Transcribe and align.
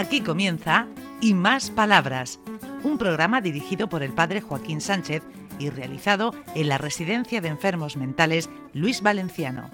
Aquí 0.00 0.22
comienza 0.22 0.86
Y 1.20 1.34
Más 1.34 1.70
Palabras, 1.70 2.40
un 2.84 2.96
programa 2.96 3.42
dirigido 3.42 3.86
por 3.90 4.02
el 4.02 4.14
padre 4.14 4.40
Joaquín 4.40 4.80
Sánchez 4.80 5.22
y 5.58 5.68
realizado 5.68 6.32
en 6.54 6.70
la 6.70 6.78
Residencia 6.78 7.42
de 7.42 7.48
Enfermos 7.48 7.98
Mentales 7.98 8.48
Luis 8.72 9.02
Valenciano. 9.02 9.68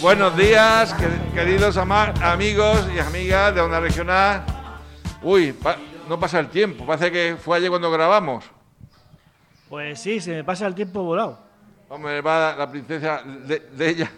Buenos 0.00 0.36
días, 0.36 0.94
que- 0.94 1.34
queridos 1.34 1.76
amigos 1.76 2.86
y 2.94 2.98
amigas 2.98 3.54
de 3.54 3.60
Onda 3.60 3.80
Regional. 3.80 4.44
Uy, 5.22 5.52
pa- 5.52 5.76
no 6.08 6.18
pasa 6.18 6.38
el 6.40 6.48
tiempo, 6.48 6.86
parece 6.86 7.12
que 7.12 7.36
fue 7.38 7.58
ayer 7.58 7.68
cuando 7.68 7.90
grabamos. 7.90 8.44
Pues 9.68 10.00
sí, 10.00 10.20
se 10.20 10.32
me 10.32 10.44
pasa 10.44 10.66
el 10.66 10.74
tiempo 10.74 11.02
volado. 11.02 11.49
Hombre, 11.90 12.20
va 12.20 12.54
la 12.56 12.70
princesa 12.70 13.22
de, 13.24 13.58
de 13.58 13.88
ella. 13.88 14.10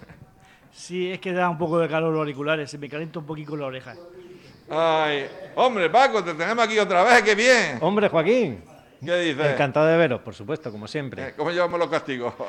Sí, 0.73 1.11
es 1.11 1.19
que 1.21 1.33
da 1.33 1.49
un 1.49 1.59
poco 1.59 1.79
de 1.79 1.89
calor 1.89 2.13
los 2.13 2.21
auriculares, 2.21 2.71
se 2.71 2.79
me 2.79 2.89
calienta 2.89 3.19
un 3.19 3.27
poquito 3.27 3.57
la 3.57 3.67
oreja. 3.67 3.95
Ay, 4.71 5.27
hombre, 5.55 5.91
Paco, 5.91 6.23
te 6.23 6.35
tenemos 6.35 6.65
aquí 6.65 6.79
otra 6.79 7.03
vez, 7.03 7.23
qué 7.23 7.35
bien. 7.35 7.79
Hombre, 7.81 8.09
Joaquín, 8.09 8.63
¿Qué 9.05 9.17
dices? 9.21 9.53
encantado 9.53 9.87
de 9.87 9.97
veros, 9.97 10.21
por 10.21 10.35
supuesto, 10.35 10.71
como 10.71 10.87
siempre. 10.87 11.29
Eh, 11.29 11.35
¿Cómo 11.37 11.51
llevamos 11.51 11.79
los 11.79 11.89
castigos? 11.89 12.35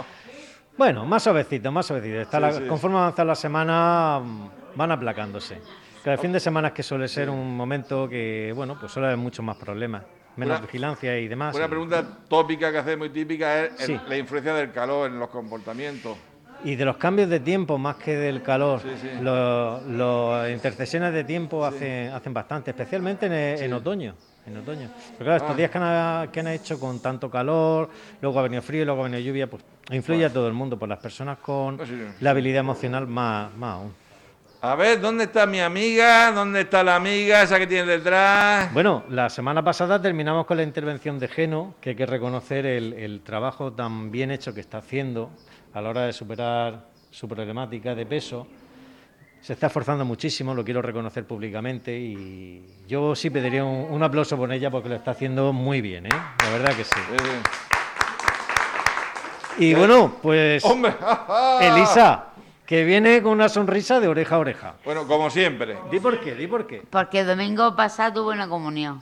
Bueno, 0.76 1.05
más 1.05 1.22
suavecito, 1.22 1.72
más 1.72 1.86
suavecito. 1.86 2.20
Está 2.20 2.38
Sí, 2.38 2.42
la- 2.42 2.52
sí. 2.53 2.64
Conforme 2.67 2.98
avanza 2.98 3.23
la 3.23 3.36
semana, 3.36 4.20
mm, 4.20 4.50
van 4.73 4.92
aplacándose. 4.92 5.59
Cada 6.03 6.17
fin 6.17 6.31
de 6.31 6.40
semana 6.40 6.70
es 6.70 6.73
que 6.73 6.81
suele 6.81 7.08
ser 7.08 7.30
un 7.30 7.55
momento 7.55 8.09
que, 8.09 8.52
bueno, 8.55 8.76
pues 8.80 8.92
suele 8.92 9.05
haber 9.09 9.20
muchos 9.20 9.45
más 9.45 9.55
problemas, 9.55 10.02
menos 10.36 10.58
Una- 10.58 10.66
vigilancia 10.66 11.18
y 11.20 11.28
demás. 11.28 11.55
Una 11.55 11.66
y- 11.66 11.70
pregunta 11.70 12.04
tópica 12.28 12.72
que 12.72 12.78
hace 12.80 12.98
muy 12.98 13.10
típica 13.10 13.66
es 13.66 13.90
el- 13.90 14.02
la 14.08 14.18
influencia 14.18 14.54
del 14.54 14.72
calor 14.72 15.09
en 15.09 15.20
los 15.20 15.30
comportamientos. 15.30 16.18
Y 16.66 16.76
de 16.76 16.86
los 16.86 16.96
cambios 16.98 17.30
de 17.30 17.40
tiempo 17.42 17.78
más 17.78 17.98
que 17.98 18.16
del 18.16 18.42
calor, 18.42 18.80
Sí, 18.81 18.88
sí. 19.02 19.09
los, 19.22 19.84
los 19.84 20.50
intercesiones 20.50 21.14
de 21.14 21.23
tiempo 21.26 21.66
hacen, 21.66 22.11
hacen 22.14 22.34
bastante, 22.34 22.72
especialmente 22.72 23.26
en, 23.26 23.34
en 23.64 23.73
otoño. 23.73 24.16
En 24.45 24.58
otoño. 24.58 24.89
Pero 25.17 25.26
claro, 25.26 25.36
estos 25.38 25.52
Ah. 25.52 25.56
días 25.58 25.72
que 25.72 25.78
han, 25.78 26.28
que 26.31 26.39
han 26.39 26.48
hecho 26.48 26.80
con 26.80 27.02
tanto 27.02 27.30
calor, 27.30 27.89
luego 28.22 28.39
ha 28.39 28.44
venido 28.44 28.61
frío, 28.61 28.86
luego 28.86 29.02
ha 29.02 29.04
venido 29.06 29.22
lluvia, 29.22 29.48
pues 29.48 29.64
influye 29.92 30.26
a 30.26 30.31
todo 30.31 30.48
el 30.48 30.54
mundo, 30.54 30.78
por 30.80 30.88
las 30.89 31.00
personas 31.00 31.38
con 31.39 31.78
Pues 31.78 31.89
la 32.22 32.30
habilidad 32.31 32.59
emocional 32.61 33.08
más, 33.08 33.54
más 33.56 33.76
aún. 33.76 33.94
A 34.66 34.75
ver, 34.75 35.02
¿dónde 35.02 35.25
está 35.25 35.45
mi 35.45 35.59
amiga? 35.59 36.31
¿Dónde 36.31 36.61
está 36.61 36.86
la 36.86 36.95
amiga 36.95 37.42
esa 37.44 37.59
que 37.59 37.67
tiene 37.67 37.86
detrás? 37.86 38.73
Bueno, 38.73 39.03
la 39.09 39.30
semana 39.30 39.61
pasada 39.61 40.02
terminamos 40.02 40.45
con 40.45 40.55
la 40.55 40.64
intervención 40.64 41.20
de 41.20 41.28
Geno, 41.28 41.75
que 41.81 41.89
hay 41.89 41.95
que 41.97 42.05
reconocer 42.05 42.66
el, 42.66 42.94
el 42.94 43.20
trabajo 43.23 43.73
tan 43.73 44.09
bien 44.09 44.31
hecho 44.31 44.53
que 44.53 44.61
está 44.61 44.78
haciendo 44.78 45.31
a 45.73 45.81
la 45.81 45.89
hora 45.89 46.02
de 46.03 46.14
superar 46.14 46.86
su 47.11 47.28
problemática 47.28 47.94
de 47.94 48.05
peso. 48.05 48.47
Se 49.42 49.52
está 49.52 49.67
esforzando 49.67 50.05
muchísimo, 50.05 50.53
lo 50.53 50.64
quiero 50.64 50.81
reconocer 50.81 51.25
públicamente 51.25 51.94
y 52.00 52.66
yo 52.88 53.17
sí 53.17 53.30
pediría 53.30 53.66
un, 53.66 53.92
un 53.92 54.02
aplauso 54.02 54.38
por 54.38 54.50
ella 54.53 54.72
porque 54.72 54.88
lo 54.88 54.95
está 54.95 55.11
haciendo 55.11 55.52
muy 55.52 55.81
bien, 55.81 56.05
¿eh? 56.05 56.09
La 56.42 56.50
verdad 56.52 56.73
que 56.73 56.86
sí. 56.86 57.00
Eh, 57.11 57.42
Y 59.66 59.73
bueno, 59.73 60.16
pues 60.22 60.64
¡Hombre! 60.64 60.95
Elisa, 61.59 62.27
que 62.74 62.84
viene 62.86 63.22
con 63.22 63.34
una 63.34 63.50
sonrisa 63.50 64.00
de 64.00 64.08
oreja 64.08 64.34
a 64.34 64.40
oreja. 64.40 64.76
Bueno, 64.84 65.06
como 65.06 65.30
siempre. 65.30 65.78
Di 65.92 66.00
por 66.00 66.20
qué, 66.20 66.34
di 66.34 66.48
por 66.48 66.66
qué. 66.66 66.82
Porque 66.90 67.20
el 67.20 67.28
domingo 67.28 67.76
pasado 67.76 68.24
tuve 68.24 68.34
una 68.34 68.50
comunión 68.50 69.00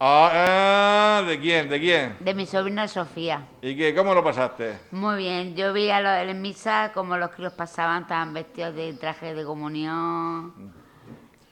Ah, 0.00 1.20
ah, 1.20 1.22
¿De 1.24 1.38
quién? 1.38 1.68
¿De 1.68 1.78
quién? 1.78 2.16
de 2.18 2.34
mi 2.34 2.44
sobrina 2.44 2.88
Sofía. 2.88 3.46
¿Y 3.62 3.76
qué? 3.76 3.94
¿Cómo 3.94 4.14
lo 4.14 4.24
pasaste? 4.24 4.80
Muy 4.90 5.18
bien, 5.18 5.54
yo 5.54 5.72
vi 5.72 5.90
a 5.90 6.00
los 6.00 6.28
en 6.28 6.42
misa 6.42 6.90
como 6.92 7.16
los 7.16 7.30
críos 7.30 7.52
pasaban, 7.52 8.02
estaban 8.02 8.34
vestidos 8.34 8.74
de 8.74 8.92
traje 8.94 9.32
de 9.32 9.44
comunión 9.44 10.52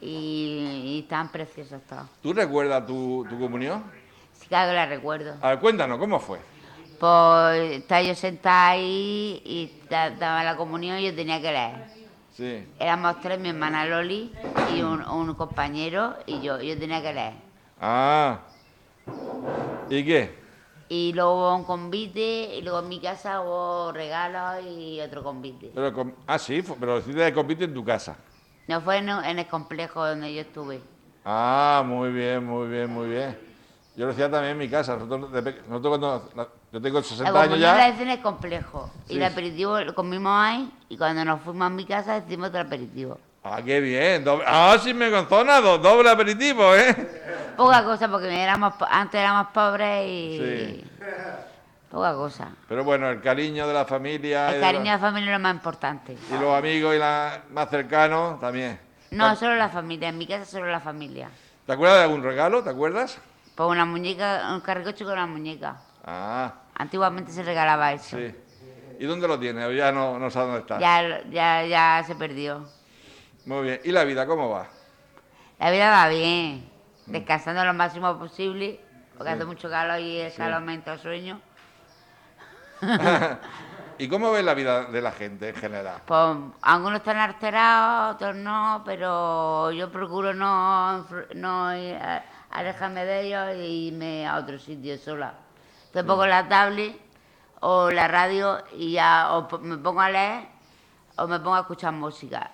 y, 0.01 0.97
y 0.97 0.99
estaban 1.05 1.31
preciosos 1.31 1.81
todos. 1.89 2.07
¿Tú 2.21 2.33
recuerdas 2.33 2.85
tu, 2.85 3.25
tu 3.31 3.39
comunión? 3.39 3.85
Sí, 4.33 4.49
claro 4.49 4.71
que 4.71 4.75
la 4.75 4.87
recuerdo. 4.87 5.37
A 5.41 5.51
ver, 5.51 5.61
cuéntanos, 5.61 6.01
¿cómo 6.01 6.19
fue? 6.19 6.41
Pues 7.03 7.79
estaba 7.83 8.01
yo 8.01 8.15
sentada 8.15 8.69
ahí 8.69 9.43
y 9.45 9.73
da- 9.91 10.11
daba 10.11 10.45
la 10.45 10.57
comunión 10.57 10.99
y 11.01 11.07
yo 11.07 11.13
tenía 11.13 11.43
que 11.43 11.51
leer. 11.51 11.75
Sí. 12.31 12.65
Éramos 12.79 13.21
tres, 13.21 13.41
mi 13.41 13.49
hermana 13.49 13.85
Loli 13.87 14.33
y 14.73 14.83
un, 14.83 15.03
un 15.03 15.35
compañero 15.35 16.15
y 16.27 16.41
yo, 16.41 16.61
yo 16.63 16.79
tenía 16.79 17.03
que 17.03 17.13
leer. 17.13 17.33
Ah. 17.81 18.39
¿Y 19.91 20.05
qué? 20.05 20.33
Y 20.89 21.13
luego 21.13 21.33
hubo 21.39 21.57
un 21.57 21.65
convite 21.65 22.55
y 22.55 22.63
luego 22.63 22.79
en 22.79 22.89
mi 22.89 23.01
casa 23.01 23.41
hubo 23.41 23.91
regalos 23.91 24.65
y 24.65 25.01
otro 25.01 25.25
convite. 25.25 25.73
Pero, 25.75 26.13
ah, 26.29 26.39
sí, 26.39 26.63
pero 26.79 26.99
hiciste 26.99 27.21
de 27.21 27.35
compite 27.35 27.65
en 27.65 27.75
tu 27.75 27.85
casa. 27.85 28.17
No 28.69 28.81
fue 28.81 28.99
en, 28.99 29.09
en 29.09 29.41
el 29.41 29.49
complejo 29.49 30.07
donde 30.07 30.33
yo 30.33 30.43
estuve. 30.43 30.81
Ah, 31.25 31.83
muy 31.85 32.13
bien, 32.13 32.47
muy 32.47 32.69
bien, 32.69 32.89
muy 32.89 33.09
bien. 33.09 33.37
Yo 33.97 34.07
lo 34.07 34.13
hacía 34.13 34.31
también 34.31 34.53
en 34.53 34.59
mi 34.59 34.69
casa. 34.69 34.95
Nosotros, 34.97 35.33
nosotros 35.69 35.99
cuando, 35.99 36.31
yo 36.73 36.81
tengo 36.81 36.99
La 36.99 37.05
60 37.05 37.41
años 37.43 37.59
la 37.59 37.89
ya. 37.91 38.03
en 38.03 38.09
el 38.11 38.21
complejo. 38.23 38.91
Sí. 39.07 39.15
Y 39.15 39.17
el 39.19 39.25
aperitivo 39.25 39.79
lo 39.81 39.95
comimos 39.95 40.33
ahí 40.35 40.73
y 40.89 40.97
cuando 40.97 41.25
nos 41.25 41.41
fuimos 41.43 41.67
a 41.67 41.71
mi 41.71 41.85
casa 41.85 42.19
hicimos 42.19 42.49
otro 42.49 42.61
aperitivo. 42.61 43.19
Ah, 43.45 43.61
qué 43.65 43.81
bien. 43.81 44.25
doble- 44.25 44.45
Ah, 44.47 44.77
sí 44.83 44.95
me 44.95 45.11
conzona, 45.11 45.61
do- 45.61 45.79
doble 45.79 46.09
aperitivo, 46.11 46.75
¿eh? 46.75 47.55
Poca 47.57 47.85
cosa 47.85 48.09
porque 48.09 48.43
éramos, 48.43 48.73
antes 48.89 49.21
éramos 49.21 49.49
pobres 49.49 50.07
y... 50.09 50.39
Sí. 50.39 50.85
Poca 51.91 52.15
cosa. 52.15 52.49
Pero 52.69 52.85
bueno, 52.85 53.11
el 53.11 53.21
cariño 53.21 53.67
de 53.69 53.75
la 53.75 53.85
familia. 53.85 54.55
El 54.55 54.61
cariño 54.63 54.85
de 54.85 54.89
la- 54.91 54.93
la 54.95 54.99
familia 54.99 55.33
es 55.33 55.39
lo 55.39 55.43
más 55.43 55.55
importante. 55.55 56.17
y 56.31 56.39
los 56.41 56.57
amigos 56.57 56.95
y 56.95 56.99
la, 56.99 57.43
más 57.51 57.69
cercanos 57.69 58.41
también. 58.41 58.81
No, 59.11 59.37
solo 59.37 59.57
la 59.57 59.69
familia. 59.69 60.09
En 60.09 60.17
mi 60.17 60.27
casa 60.27 60.47
solo 60.47 60.67
la 60.71 60.81
familia. 60.81 61.29
¿Te 61.67 61.73
acuerdas 61.75 61.99
de 61.99 62.05
algún 62.05 62.23
regalo? 62.23 62.63
¿Te 62.63 62.71
acuerdas? 62.71 63.19
Pues 63.55 63.69
una 63.69 63.85
muñeca, 63.85 64.49
un 64.55 64.61
carricoche 64.63 65.05
con 65.05 65.13
una 65.13 65.27
muñeca. 65.27 65.77
Ah, 66.07 66.55
Antiguamente 66.75 67.31
se 67.33 67.43
regalaba 67.43 67.93
eso. 67.93 68.17
sí. 68.17 68.35
¿Y 68.99 69.07
dónde 69.07 69.27
lo 69.27 69.39
tienes? 69.39 69.67
O 69.67 69.73
Ya 69.73 69.91
no, 69.91 70.19
no 70.19 70.31
sabes 70.31 70.49
dónde 70.49 70.61
está. 70.61 70.79
Ya, 70.79 71.23
ya, 71.31 71.65
ya 71.67 72.05
se 72.07 72.15
perdió. 72.15 72.69
Muy 73.47 73.63
bien. 73.65 73.81
¿Y 73.85 73.91
la 73.91 74.05
vida 74.05 74.27
cómo 74.27 74.49
va? 74.51 74.69
La 75.59 75.71
vida 75.71 75.91
va 75.91 76.09
bien, 76.09 76.69
descansando 77.07 77.65
lo 77.65 77.75
máximo 77.75 78.17
posible, 78.19 78.81
porque 79.17 79.33
hace 79.33 79.45
mucho 79.45 79.69
calor 79.69 79.99
y 80.01 80.21
el 80.21 80.33
calor 80.35 80.55
aumenta 80.55 80.93
el 80.95 80.99
sueño. 81.01 81.41
¿Y 83.99 84.09
cómo 84.09 84.33
ves 84.33 84.45
la 84.45 84.55
vida 84.55 84.85
de 84.87 85.01
la 85.01 85.13
gente 85.13 85.51
en 85.51 85.55
general? 85.55 86.03
Pues 86.07 86.37
algunos 86.63 86.99
están 86.99 87.19
alterados, 87.19 88.15
otros 88.17 88.35
no, 88.37 88.83
pero 88.85 89.71
yo 89.71 89.91
procuro 89.93 90.35
no, 90.35 91.07
no 91.35 91.67
a- 91.69 92.23
alejarme 92.51 93.05
de 93.05 93.21
ellos 93.23 93.49
e 93.51 93.69
irme 93.69 94.27
a 94.27 94.37
otro 94.37 94.59
sitio 94.59 94.97
sola. 94.99 95.35
Entonces 95.93 96.09
pongo 96.09 96.27
la 96.27 96.49
tablet 96.49 96.99
o 97.61 97.91
la 97.91 98.09
radio 98.09 98.65
y 98.75 98.93
ya 98.93 99.29
o 99.35 99.59
me 99.59 99.77
pongo 99.77 100.01
a 100.01 100.09
leer 100.09 100.47
o 101.17 101.27
me 101.27 101.39
pongo 101.39 101.55
a 101.57 101.61
escuchar 101.61 101.93
música. 101.93 102.51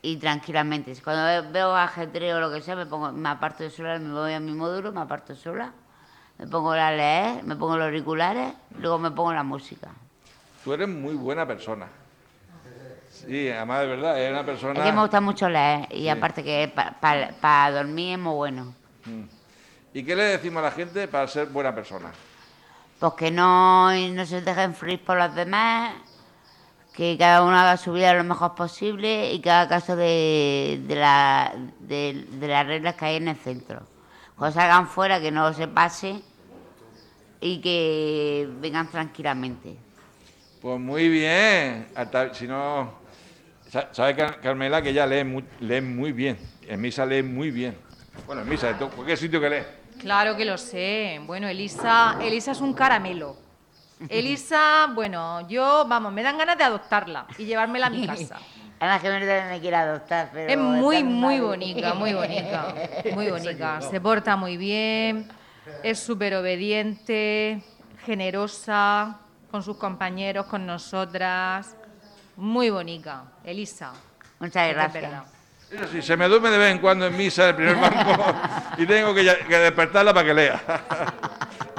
Y 0.00 0.16
tranquilamente. 0.16 0.96
Cuando 1.04 1.22
ve- 1.24 1.50
veo 1.52 1.76
ajetreo 1.76 2.38
o 2.38 2.40
lo 2.40 2.50
que 2.50 2.62
sea, 2.62 2.76
me, 2.76 2.86
pongo, 2.86 3.12
me 3.12 3.28
aparto 3.28 3.62
de 3.62 3.68
sola, 3.70 3.98
me 3.98 4.10
voy 4.14 4.32
a 4.32 4.40
mi 4.40 4.52
módulo, 4.54 4.90
me 4.90 5.02
aparto 5.02 5.36
sola, 5.36 5.70
me 6.38 6.46
pongo 6.46 6.70
a 6.72 6.90
leer, 6.90 7.44
me 7.44 7.56
pongo 7.56 7.76
los 7.76 7.84
auriculares, 7.84 8.54
luego 8.78 8.98
me 8.98 9.10
pongo 9.10 9.34
la 9.34 9.42
música. 9.42 9.90
Tú 10.64 10.72
eres 10.72 10.88
muy 10.88 11.14
buena 11.14 11.46
persona. 11.46 11.88
Sí, 13.10 13.50
además 13.50 13.80
de 13.82 13.86
verdad, 13.88 14.18
eres 14.18 14.32
una 14.32 14.46
persona... 14.46 14.80
Es 14.80 14.86
que 14.86 14.92
me 14.92 15.00
gusta 15.02 15.20
mucho 15.20 15.46
leer 15.50 15.92
y 15.92 16.08
aparte 16.08 16.42
que 16.42 16.72
para 16.74 17.70
dormir 17.70 18.14
es 18.14 18.18
muy 18.18 18.34
bueno. 18.34 18.72
¿Y 19.92 20.02
qué 20.04 20.16
le 20.16 20.22
decimos 20.22 20.60
a 20.60 20.66
la 20.66 20.70
gente 20.70 21.06
para 21.06 21.26
ser 21.28 21.48
buena 21.48 21.74
persona? 21.74 22.12
Pues 22.98 23.12
que 23.14 23.30
no, 23.30 23.92
no 23.92 24.26
se 24.26 24.40
dejen 24.40 24.74
fluir 24.74 25.04
por 25.04 25.16
los 25.16 25.34
demás, 25.34 25.94
que 26.92 27.16
cada 27.16 27.44
uno 27.44 27.56
haga 27.56 27.76
su 27.76 27.92
vida 27.92 28.12
lo 28.12 28.24
mejor 28.24 28.54
posible 28.56 29.32
y 29.32 29.40
que 29.40 29.50
haga 29.50 29.68
caso 29.68 29.94
de, 29.94 30.82
de, 30.86 30.96
la- 30.96 31.54
de- 31.78 32.26
las 32.40 32.66
reglas 32.66 32.96
que 32.96 33.04
hay 33.04 33.16
en 33.16 33.28
el 33.28 33.36
centro. 33.36 33.82
Cuando 34.36 34.54
salgan 34.58 34.88
fuera 34.88 35.20
que 35.20 35.30
no 35.30 35.52
se 35.52 35.68
pase 35.68 36.20
y 37.40 37.60
que 37.60 38.48
vengan 38.60 38.88
tranquilamente. 38.90 39.76
Pues 40.60 40.80
muy 40.80 41.08
bien. 41.08 41.86
Hasta, 41.94 42.34
si 42.34 42.48
no... 42.48 42.94
sa- 43.70 43.88
¿Sabe 43.92 44.16
Car- 44.16 44.40
Carmela 44.40 44.82
que 44.82 44.90
ella 44.90 45.06
lee 45.06 45.22
muy, 45.22 45.44
lee 45.60 45.80
muy 45.80 46.10
bien? 46.10 46.36
En 46.66 46.80
misa 46.80 47.06
lee 47.06 47.22
muy 47.22 47.52
bien. 47.52 47.76
Bueno, 48.26 48.42
en 48.42 48.48
misa, 48.48 48.70
en 48.70 48.76
cualquier 48.76 49.16
sitio 49.18 49.40
que 49.40 49.50
lee. 49.50 49.62
Claro 49.98 50.36
que 50.36 50.44
lo 50.44 50.58
sé. 50.58 51.20
Bueno, 51.26 51.48
Elisa, 51.48 52.18
Elisa 52.20 52.52
es 52.52 52.60
un 52.60 52.72
caramelo. 52.72 53.36
Elisa, 54.08 54.88
bueno, 54.94 55.46
yo, 55.48 55.84
vamos, 55.88 56.12
me 56.12 56.22
dan 56.22 56.38
ganas 56.38 56.56
de 56.56 56.64
adoptarla 56.64 57.26
y 57.36 57.44
llevármela 57.44 57.86
a 57.86 57.90
mi 57.90 58.06
casa. 58.06 58.36
Además 58.80 59.02
que 59.02 59.10
me, 59.10 59.50
me 59.50 59.60
quiere 59.60 59.76
adoptar, 59.76 60.30
pero... 60.32 60.52
Es 60.52 60.56
muy, 60.56 61.02
muy 61.02 61.40
bonita, 61.40 61.94
muy 61.94 62.12
bonita, 62.12 62.74
muy 63.12 63.26
bonita. 63.30 63.80
Se 63.80 64.00
porta 64.00 64.36
muy 64.36 64.56
bien, 64.56 65.28
es 65.82 65.98
súper 65.98 66.36
obediente, 66.36 67.60
generosa 68.06 69.18
con 69.50 69.64
sus 69.64 69.76
compañeros, 69.78 70.46
con 70.46 70.64
nosotras. 70.64 71.76
Muy 72.36 72.70
bonita, 72.70 73.24
Elisa. 73.42 73.92
Muchas 74.38 74.68
gracias. 74.72 75.37
Verdad. 75.70 75.84
Eso 75.84 75.92
sí, 75.92 76.02
se 76.02 76.16
me 76.16 76.28
duerme 76.28 76.50
de 76.50 76.58
vez 76.58 76.72
en 76.72 76.78
cuando 76.78 77.06
en 77.06 77.16
misa 77.16 77.48
el 77.48 77.54
primer 77.54 77.76
banco 77.76 78.24
y 78.76 78.86
tengo 78.86 79.14
que, 79.14 79.22
despertarla 79.22 80.12
para 80.14 80.26
que 80.26 80.34
lea. 80.34 80.62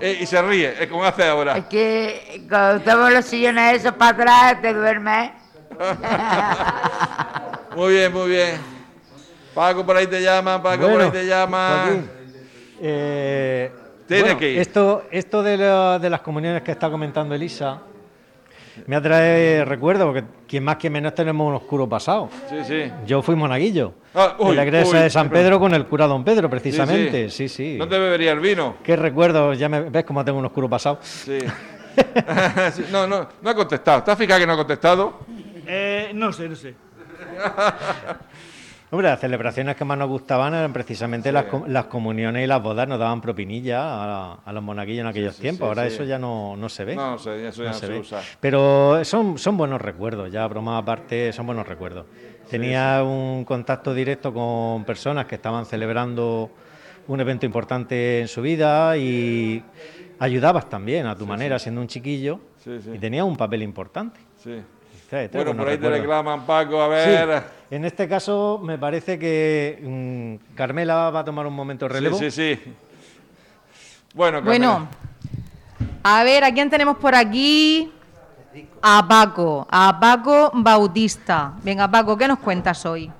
Eh, 0.01 0.19
y 0.21 0.25
se 0.25 0.41
ríe, 0.41 0.81
es 0.81 0.87
como 0.87 1.03
hace 1.03 1.27
ahora. 1.27 1.57
Es 1.57 1.65
que 1.65 2.45
cuando 2.49 2.81
tomo 2.89 3.09
los 3.09 3.25
sillones 3.25 3.81
esos 3.81 3.91
para 3.95 4.11
atrás 4.11 4.61
te 4.61 4.73
duermes. 4.73 5.31
Muy 7.75 7.93
bien, 7.93 8.13
muy 8.13 8.29
bien. 8.29 8.61
Paco 9.53 9.85
por 9.85 9.97
ahí 9.97 10.07
te 10.07 10.21
llama, 10.21 10.63
Paco 10.63 10.87
por 10.89 11.01
ahí 11.01 11.11
te 11.11 11.25
llama. 11.25 11.81
Joaquín, 11.83 12.09
eh, 12.81 13.71
Tiene 14.07 14.23
bueno, 14.23 14.39
que 14.39 14.51
ir. 14.51 14.59
Esto, 14.59 15.03
esto 15.11 15.43
de, 15.43 15.57
la- 15.57 15.99
de 15.99 16.09
las 16.09 16.21
comuniones 16.21 16.61
que 16.63 16.71
está 16.71 16.89
comentando 16.89 17.35
Elisa 17.35 17.81
me 18.87 18.95
atrae 18.95 19.63
recuerdo, 19.65 20.05
porque 20.07 20.23
quien 20.47 20.63
más 20.63 20.77
que 20.77 20.89
menos 20.89 21.13
tenemos 21.15 21.47
un 21.47 21.55
oscuro 21.55 21.87
pasado. 21.87 22.29
Sí, 22.49 22.57
sí. 22.65 22.91
Yo 23.05 23.21
fui 23.21 23.35
monaguillo 23.35 23.93
Ah, 24.15 24.35
uy, 24.39 24.51
de 24.51 24.55
la 24.55 24.63
iglesia 24.65 24.97
uy, 24.97 25.03
de 25.03 25.09
San. 25.09 25.29
Pedro 25.29 25.59
con 25.59 25.73
el 25.73 25.85
cura 25.85 26.07
Don 26.07 26.23
Pedro, 26.23 26.49
precisamente. 26.49 27.29
Sí, 27.29 27.47
sí. 27.47 27.75
No 27.77 27.87
te 27.87 27.97
bebería 27.99 28.31
el 28.31 28.39
vino. 28.39 28.75
Qué 28.83 28.95
recuerdo, 28.95 29.53
ya 29.53 29.69
me 29.69 29.81
ves 29.89 30.03
cómo 30.05 30.23
tengo 30.25 30.39
un 30.39 30.45
oscuro 30.45 30.69
pasado. 30.69 30.99
Sí. 31.01 31.39
Sí, 32.73 32.85
No, 32.91 33.05
no, 33.07 33.27
no 33.41 33.49
ha 33.49 33.55
contestado. 33.55 33.99
¿Estás 33.99 34.17
fijado 34.17 34.39
que 34.39 34.47
no 34.47 34.53
ha 34.53 34.57
contestado? 34.57 35.19
Eh, 35.67 36.11
no 36.13 36.31
sé, 36.31 36.47
no 36.47 36.55
sé. 36.55 36.73
Hombre, 38.91 39.07
las 39.07 39.19
celebraciones 39.19 39.75
que 39.75 39.85
más 39.85 39.97
nos 39.99 40.07
gustaban 40.09 40.53
eran 40.55 40.73
precisamente 40.73 41.31
las, 41.31 41.45
com- 41.45 41.65
las 41.67 41.85
comuniones 41.85 42.43
y 42.43 42.47
las 42.47 42.61
bodas, 42.61 42.87
nos 42.87 42.97
daban 42.97 43.21
propinilla 43.21 43.81
a, 43.83 44.33
a 44.43 44.51
los 44.51 44.63
monaguillos 44.63 45.01
en 45.01 45.07
aquellos 45.07 45.35
sí, 45.35 45.43
tiempos. 45.43 45.67
Ahora 45.67 45.85
eso 45.85 46.03
ya 46.03 46.17
no, 46.17 46.55
no 46.57 46.69
se 46.69 46.85
ve. 46.85 46.95
No, 46.95 47.15
eso 47.15 47.35
ya 47.37 47.51
no 47.69 47.73
se 47.73 47.87
ve. 47.87 47.99
usa. 47.99 48.21
Pero 48.39 49.05
son, 49.05 49.37
son 49.37 49.57
buenos 49.57 49.79
recuerdos, 49.79 50.31
ya 50.31 50.47
broma 50.47 50.79
aparte, 50.79 51.31
son 51.33 51.45
buenos 51.45 51.67
recuerdos. 51.67 52.07
Tenía 52.49 53.03
un 53.03 53.45
contacto 53.45 53.93
directo 53.93 54.33
con 54.33 54.83
personas 54.85 55.27
que 55.27 55.35
estaban 55.35 55.67
celebrando 55.67 56.49
un 57.07 57.19
evento 57.19 57.45
importante 57.45 58.21
en 58.21 58.27
su 58.27 58.41
vida 58.41 58.97
y 58.97 59.63
ayudabas 60.17 60.67
también 60.67 61.05
a 61.05 61.15
tu 61.15 61.27
manera, 61.27 61.59
siendo 61.59 61.79
un 61.79 61.87
chiquillo, 61.87 62.39
Sí, 62.63 62.79
sí. 62.81 62.89
y 62.95 62.97
tenía 62.97 63.23
un 63.23 63.37
papel 63.37 63.61
importante. 63.61 64.19
Sí. 64.43 64.55
Bueno, 65.33 65.55
por 65.55 65.67
ahí 65.67 65.77
te 65.77 65.89
reclaman, 65.89 66.45
Paco, 66.45 66.81
a 66.81 67.03
Sí, 67.03 67.09
ver. 67.09 67.43
en 67.71 67.85
este 67.85 68.07
caso 68.07 68.59
me 68.63 68.77
parece 68.77 69.17
que 69.17 69.79
mm, 69.81 70.55
Carmela 70.55 71.09
va 71.09 71.19
a 71.21 71.23
tomar 71.25 71.47
un 71.47 71.53
momento 71.53 71.87
de 71.87 71.93
relevo. 71.93 72.17
Sí, 72.17 72.29
sí, 72.29 72.55
sí. 72.63 72.73
Bueno, 74.13 74.41
Bueno, 74.41 74.87
Carmela. 75.79 75.99
a 76.03 76.23
ver, 76.23 76.43
¿a 76.43 76.53
quién 76.53 76.69
tenemos 76.69 76.97
por 76.97 77.15
aquí? 77.15 77.91
A 78.81 79.07
Paco, 79.07 79.67
a 79.69 79.99
Paco 79.99 80.51
Bautista. 80.53 81.53
Venga, 81.63 81.89
Paco, 81.89 82.17
¿qué 82.17 82.27
nos 82.27 82.39
cuentas 82.39 82.85
hoy? 82.85 83.11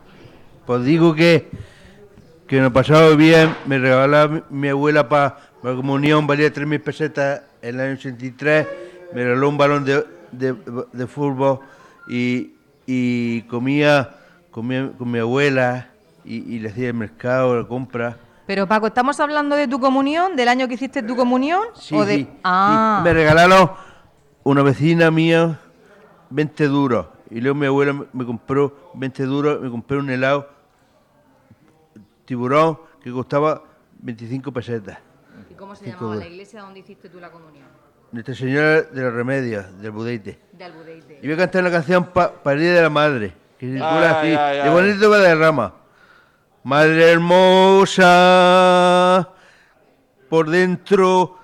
Pues 0.66 0.84
digo 0.84 1.16
que, 1.16 1.50
que 2.48 2.60
nos 2.62 2.72
pasado 2.72 3.16
bien, 3.18 3.56
me 3.66 3.80
regalaba 3.80 4.28
mi, 4.28 4.42
mi 4.50 4.68
abuela 4.70 5.10
para 5.10 5.38
la 5.64 5.74
comunión, 5.76 6.28
valía 6.28 6.54
3.000 6.54 6.82
pesetas 6.84 7.42
en 7.62 7.76
el 7.76 7.82
año 7.82 7.94
83, 7.94 8.68
me 9.14 9.24
regaló 9.24 9.50
un 9.50 9.58
balón 9.58 9.86
de, 9.86 10.06
de, 10.32 10.56
de 10.94 11.08
fútbol 11.08 11.60
y, 12.10 12.56
y 12.86 13.42
comía, 13.44 14.16
comía 14.52 14.92
con 14.98 15.10
mi 15.12 15.20
abuela 15.20 15.90
y, 16.26 16.56
y 16.56 16.60
le 16.60 16.70
hacía 16.70 16.88
el 16.88 16.94
mercado, 16.96 17.62
la 17.62 17.68
compra. 17.68 18.18
Pero 18.48 18.68
Paco, 18.68 18.88
¿estamos 18.88 19.20
hablando 19.20 19.56
de 19.56 19.68
tu 19.68 19.80
comunión, 19.80 20.36
del 20.36 20.48
año 20.48 20.68
que 20.68 20.74
hiciste 20.74 21.04
tu 21.04 21.16
comunión? 21.16 21.62
Sí, 21.76 21.96
o 21.96 22.04
de... 22.04 22.16
sí, 22.18 22.28
Ah. 22.44 23.02
Me 23.04 23.14
regalaron 23.14 23.72
una 24.44 24.64
vecina 24.64 25.12
mía 25.12 25.60
20 26.32 26.68
duros 26.68 27.08
y 27.30 27.42
luego 27.42 27.56
mi 27.60 27.68
abuela 27.68 27.94
me- 28.12 28.26
compró 28.26 28.92
20 28.96 29.24
duros, 29.26 29.62
me 29.62 29.70
compré 29.70 29.98
un 29.98 30.10
helado 30.10 30.50
tiburón 32.26 32.80
que 33.04 33.12
costaba 33.12 33.62
25 34.00 34.52
pesetas. 34.52 34.98
¿y 35.50 35.54
cómo 35.54 35.76
se 35.76 35.86
llamaba 35.88 36.16
la 36.16 36.28
iglesia 36.28 36.62
donde 36.62 36.80
hiciste 36.80 37.10
tú 37.10 37.20
la 37.20 37.32
comunión? 37.32 37.68
Nuestra 38.12 38.34
Señora 38.34 38.82
de 38.82 39.02
los 39.02 39.14
Remedios, 39.14 39.66
del 39.82 39.92
Budeite. 39.92 40.40
De 40.54 40.64
Albudeite. 40.64 41.20
Y 41.22 41.28
voy 41.28 41.36
a 41.36 41.38
cantar 41.38 41.64
la 41.64 41.72
canción 41.72 42.06
para 42.06 42.34
el 42.54 42.60
Día 42.60 42.74
de 42.74 42.82
la 42.82 42.90
Madre, 42.90 43.34
que 43.58 43.68
se 43.68 43.74
titula 43.74 44.20
Ay, 44.22 44.34
así, 44.34 44.40
ay, 44.40 44.64
de 44.64 44.70
bonito 44.72 45.10
va 45.10 45.18
de 45.20 45.36
rama. 45.36 45.74
Madre 46.64 47.12
hermosa, 47.12 48.10
por 50.28 50.50
dentro 50.50 51.38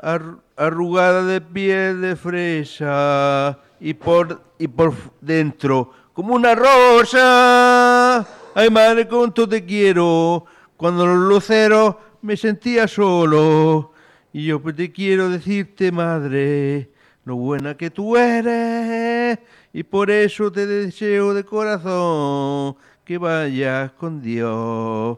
ar- 0.00 0.36
arrugada 0.56 1.24
de 1.24 1.40
piel 1.40 2.00
de 2.00 2.14
fresa 2.16 3.58
y 3.80 3.94
por 3.94 4.40
y 4.58 4.68
por 4.68 4.94
dentro 5.20 5.90
como 6.14 6.34
una 6.34 6.54
rosa. 6.54 8.20
Ay 8.54 8.70
madre, 8.70 9.06
cuánto 9.08 9.48
te 9.48 9.64
quiero. 9.64 10.46
Cuando 10.76 11.04
los 11.06 11.18
luceros 11.18 11.96
me 12.22 12.36
sentía 12.36 12.86
solo 12.88 13.92
y 14.36 14.44
yo 14.44 14.60
pues 14.60 14.76
te 14.76 14.92
quiero 14.92 15.30
decirte 15.30 15.90
madre 15.90 16.90
lo 17.24 17.36
buena 17.36 17.74
que 17.74 17.88
tú 17.88 18.18
eres. 18.18 19.38
Y 19.72 19.82
por 19.82 20.10
eso 20.10 20.52
te 20.52 20.66
deseo 20.66 21.32
de 21.32 21.42
corazón 21.42 22.76
que 23.02 23.16
vayas 23.16 23.92
con 23.92 24.20
Dios. 24.20 25.16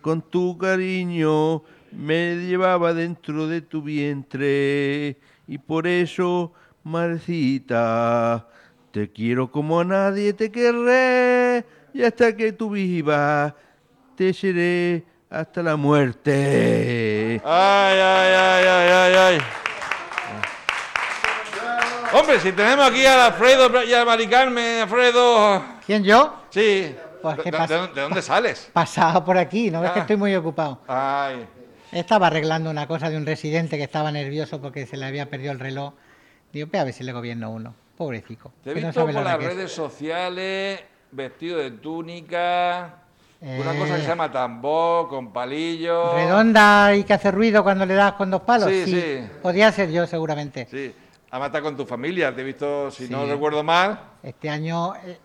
Con 0.00 0.22
tu 0.22 0.56
cariño 0.56 1.64
me 1.90 2.36
llevaba 2.36 2.94
dentro 2.94 3.48
de 3.48 3.60
tu 3.60 3.82
vientre. 3.82 5.18
Y 5.48 5.58
por 5.58 5.88
eso, 5.88 6.52
madrecita, 6.84 8.48
te 8.92 9.10
quiero 9.10 9.50
como 9.50 9.80
a 9.80 9.84
nadie 9.84 10.32
te 10.32 10.52
querré. 10.52 11.66
Y 11.92 12.04
hasta 12.04 12.36
que 12.36 12.52
tú 12.52 12.70
vivas 12.70 13.52
te 14.14 14.32
seré 14.32 15.09
hasta 15.30 15.62
la 15.62 15.76
muerte. 15.76 17.40
Ay, 17.44 17.98
ay, 17.98 18.34
ay, 18.34 18.66
ay, 18.66 18.90
ay, 18.92 19.14
ay. 19.14 19.38
Hombre, 22.12 22.40
si 22.40 22.50
tenemos 22.52 22.88
aquí 22.88 23.06
a 23.06 23.26
Alfredo 23.26 23.84
y 23.84 23.94
a 23.94 24.04
Mari 24.04 24.26
Carmen, 24.26 24.80
Alfredo. 24.82 25.62
¿Quién 25.86 26.02
yo? 26.02 26.34
Sí. 26.50 26.94
Pues, 27.22 27.36
¿De, 27.44 28.00
dónde 28.00 28.22
sales? 28.22 28.70
Pasado 28.72 29.24
por 29.24 29.38
aquí, 29.38 29.70
¿no 29.70 29.80
ves 29.80 29.92
que 29.92 30.00
Ah. 30.00 30.02
estoy 30.02 30.16
muy 30.16 30.34
ocupado? 30.34 30.80
Ay. 30.88 31.46
Estaba 31.92 32.28
arreglando 32.28 32.70
una 32.70 32.86
cosa 32.86 33.10
de 33.10 33.16
un 33.16 33.26
residente 33.26 33.76
que 33.76 33.84
estaba 33.84 34.10
nervioso 34.10 34.60
porque 34.60 34.86
se 34.86 34.96
le 34.96 35.04
había 35.06 35.28
perdido 35.30 35.52
el 35.52 35.60
reloj. 35.60 35.94
Digo, 36.52 36.68
ve 36.72 36.78
a 36.78 36.84
ver 36.84 36.94
si 36.94 37.04
le 37.04 37.12
gobierno 37.12 37.50
uno. 37.50 37.74
Pobrecito. 37.96 38.52
Te 38.64 38.70
he 38.70 38.74
no 38.80 38.86
visto 38.88 39.04
por 39.04 39.12
la 39.14 39.22
las 39.22 39.38
redes 39.38 39.70
sociales, 39.70 40.80
vestido 41.12 41.58
de 41.58 41.70
túnica, 41.72 42.99
una 43.40 43.74
Eh. 43.74 43.78
cosa 43.78 43.94
que 43.96 44.02
se 44.02 44.08
llama 44.08 44.30
tambor, 44.30 45.08
con 45.08 45.32
palillos. 45.32 46.14
Redonda 46.14 46.94
y 46.94 47.04
que 47.04 47.14
hace 47.14 47.30
ruido 47.30 47.62
cuando 47.62 47.86
le 47.86 47.94
das 47.94 48.12
con 48.12 48.30
dos 48.30 48.42
palos. 48.42 48.68
Sí, 48.68 48.84
sí. 48.86 49.18
Podría 49.42 49.72
ser 49.72 49.90
yo 49.90 50.06
seguramente. 50.06 50.66
Sí. 50.70 50.94
Además 51.30 51.48
está 51.48 51.62
con 51.62 51.76
tu 51.76 51.86
familia, 51.86 52.34
te 52.34 52.40
he 52.40 52.44
visto, 52.44 52.90
si 52.90 53.08
no 53.08 53.24
Sí. 53.24 53.30
recuerdo 53.30 53.62
mal. 53.62 54.00
Este 54.22 54.50
año, 54.50 54.94
eh, 54.96 55.18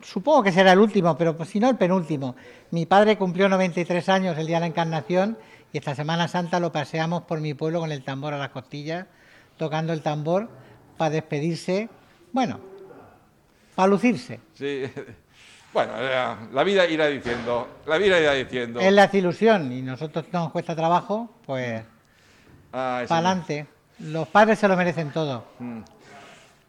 supongo 0.00 0.42
que 0.42 0.52
será 0.52 0.72
el 0.72 0.78
último, 0.78 1.16
pero 1.16 1.36
pues, 1.36 1.48
si 1.48 1.58
no 1.58 1.68
el 1.70 1.76
penúltimo. 1.76 2.36
Mi 2.70 2.86
padre 2.86 3.16
cumplió 3.16 3.48
93 3.48 4.08
años 4.08 4.36
el 4.38 4.46
día 4.46 4.56
de 4.56 4.60
la 4.60 4.66
encarnación 4.66 5.38
y 5.72 5.78
esta 5.78 5.94
Semana 5.94 6.28
Santa 6.28 6.60
lo 6.60 6.70
paseamos 6.70 7.22
por 7.22 7.40
mi 7.40 7.54
pueblo 7.54 7.80
con 7.80 7.90
el 7.92 8.04
tambor 8.04 8.34
a 8.34 8.38
las 8.38 8.50
costillas, 8.50 9.06
tocando 9.56 9.92
el 9.94 10.02
tambor 10.02 10.48
para 10.98 11.10
despedirse, 11.10 11.88
bueno, 12.32 12.60
para 13.74 13.88
lucirse. 13.88 14.38
Sí. 14.54 14.84
Bueno, 15.72 15.92
la 16.52 16.64
vida 16.64 16.86
irá 16.86 17.06
diciendo, 17.06 17.66
la 17.86 17.96
vida 17.96 18.20
irá 18.20 18.32
diciendo. 18.34 18.78
Es 18.80 18.92
la 18.92 19.08
ilusión 19.12 19.72
y 19.72 19.80
nosotros 19.80 20.26
nos 20.30 20.52
cuesta 20.52 20.76
trabajo, 20.76 21.30
pues 21.46 21.80
Ay, 22.72 23.06
para 23.06 23.18
adelante. 23.30 23.66
Los 24.00 24.28
padres 24.28 24.58
se 24.58 24.68
lo 24.68 24.76
merecen 24.76 25.10
todo. 25.12 25.44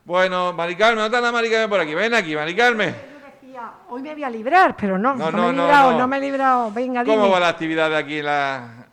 Bueno, 0.06 0.54
Mari 0.54 0.76
Carmen, 0.76 1.00
¿dónde 1.00 1.18
está 1.18 1.26
la 1.26 1.32
Mari 1.34 1.50
Carmen 1.50 1.70
por 1.70 1.80
aquí? 1.82 1.94
Ven 1.94 2.14
aquí, 2.14 2.36
Mari 2.36 2.56
Carmen. 2.56 2.96
Decía, 3.42 3.72
hoy 3.90 4.02
me 4.02 4.14
voy 4.14 4.24
a 4.24 4.30
librar, 4.30 4.76
pero 4.78 4.98
no, 4.98 5.16
No, 5.16 5.32
no, 5.32 5.38
no, 5.38 5.42
me 5.42 5.50
he 5.50 5.54
no, 5.54 5.64
librado, 5.64 5.92
no. 5.92 5.98
no, 6.00 6.08
me 6.08 6.18
he 6.18 6.22
librado. 6.22 6.72
Venga, 6.72 7.04
dime. 7.04 7.16
¿Cómo 7.18 7.30
va 7.30 7.40
la 7.40 7.50
actividad 7.50 7.90
de 7.90 7.98
aquí 7.98 8.20
en, 8.20 8.26
la, 8.26 8.86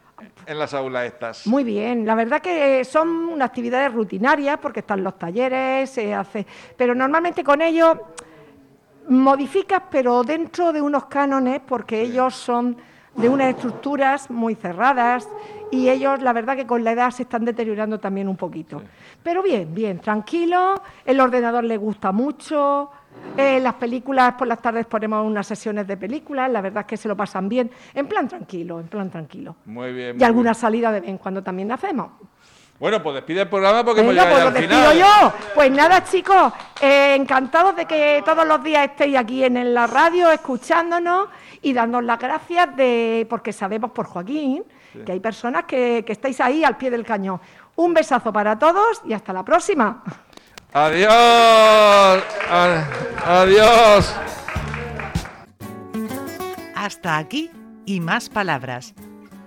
en 0.47 0.59
las 0.59 0.75
aulas 0.75 1.05
estas? 1.07 1.47
Muy 1.47 1.63
bien, 1.65 2.05
la 2.07 2.15
verdad 2.17 2.41
que 2.41 2.85
son 2.85 3.41
actividades 3.43 3.93
rutinarias 3.93 4.59
porque 4.61 4.81
están 4.81 5.05
los 5.05 5.19
talleres, 5.19 5.91
se 5.91 6.13
hace, 6.15 6.47
pero 6.77 6.95
normalmente 6.95 7.43
con 7.45 7.61
ellos 7.63 7.97
modificas, 9.11 9.83
pero 9.91 10.23
dentro 10.23 10.73
de 10.73 10.81
unos 10.81 11.07
cánones, 11.07 11.61
porque 11.67 12.01
ellos 12.01 12.35
son 12.35 12.77
de 13.17 13.29
unas 13.29 13.49
estructuras 13.49 14.31
muy 14.31 14.55
cerradas 14.55 15.29
y 15.73 15.89
ellos, 15.89 16.23
la 16.23 16.33
verdad 16.33 16.57
que 16.57 16.67
con 16.67 16.85
la 16.85 16.93
edad 16.93 17.11
se 17.11 17.25
están 17.25 17.45
deteriorando 17.45 17.99
también 17.99 18.29
un 18.29 18.37
poquito. 18.37 18.83
Pero 19.23 19.43
bien, 19.43 19.75
bien, 19.75 19.99
tranquilo, 19.99 20.81
el 21.05 21.21
ordenador 21.21 21.65
le 21.65 21.77
gusta 21.77 22.13
mucho, 22.13 22.91
eh, 23.37 23.59
las 23.61 23.75
películas, 23.75 24.35
por 24.35 24.47
las 24.47 24.63
tardes 24.63 24.87
ponemos 24.87 25.27
unas 25.27 25.47
sesiones 25.47 25.89
de 25.89 25.97
películas, 25.97 26.51
la 26.51 26.61
verdad 26.61 26.83
es 26.83 26.87
que 26.87 26.97
se 26.97 27.09
lo 27.09 27.17
pasan 27.17 27.49
bien, 27.49 27.69
en 27.95 28.07
plan 28.07 28.29
tranquilo, 28.29 28.79
en 28.79 28.87
plan 28.87 29.11
tranquilo. 29.11 29.57
Muy 29.67 29.93
bien. 29.93 30.17
muy 30.17 30.23
Y 30.23 30.25
alguna 30.25 30.55
salida 30.55 30.93
de 30.93 31.01
vez 31.01 31.11
en 31.11 31.19
cuando 31.19 31.43
también 31.43 31.73
hacemos. 31.73 32.11
Bueno, 32.81 33.03
pues 33.03 33.15
despide 33.17 33.43
el 33.43 33.49
programa 33.49 33.85
porque 33.85 34.01
Venga, 34.01 34.23
hemos 34.23 34.25
pues 34.25 34.39
llegado 34.39 34.51
lo 34.51 34.57
al 34.57 34.69
despido 34.69 34.91
final. 34.91 34.99
yo. 34.99 35.33
Pues 35.55 35.71
nada, 35.71 36.03
chicos, 36.03 36.53
eh, 36.81 37.15
encantados 37.15 37.77
de 37.77 37.85
que 37.85 38.23
todos 38.25 38.47
los 38.47 38.65
días 38.65 38.89
estéis 38.89 39.19
aquí 39.19 39.45
en 39.45 39.75
la 39.75 39.87
radio 39.87 40.31
escuchándonos 40.31 41.29
y 41.61 41.75
dándonos 41.75 42.07
las 42.07 42.19
gracias 42.19 42.75
de 42.75 43.27
porque 43.29 43.53
sabemos 43.53 43.91
por 43.91 44.07
Joaquín 44.07 44.65
que 45.05 45.13
hay 45.13 45.21
personas 45.21 45.65
que, 45.65 46.03
que 46.07 46.13
estáis 46.13 46.41
ahí 46.41 46.65
al 46.65 46.79
pie 46.79 46.91
del 46.91 47.05
cañón. 47.05 47.39
Un 47.77 47.93
besazo 47.93 48.33
para 48.33 48.59
todos 48.59 49.03
y 49.05 49.13
hasta 49.13 49.33
la 49.35 49.45
próxima. 49.45 50.03
Adiós. 50.73 52.23
Adiós. 53.27 54.17
Hasta 56.75 57.19
aquí 57.19 57.51
y 57.85 58.01
más 58.01 58.31
palabras. 58.31 58.95